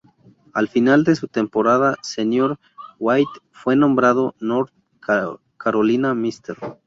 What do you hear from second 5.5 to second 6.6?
Carolina Mr.